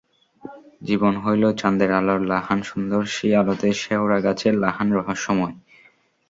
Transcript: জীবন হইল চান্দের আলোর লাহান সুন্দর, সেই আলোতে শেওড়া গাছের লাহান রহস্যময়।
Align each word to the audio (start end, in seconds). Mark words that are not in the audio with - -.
জীবন 0.83 1.13
হইল 1.17 1.43
চান্দের 1.53 1.91
আলোর 1.91 2.21
লাহান 2.25 2.59
সুন্দর, 2.61 3.01
সেই 3.07 3.33
আলোতে 3.35 3.69
শেওড়া 3.81 4.17
গাছের 4.19 4.53
লাহান 4.63 4.87
রহস্যময়। 4.93 5.55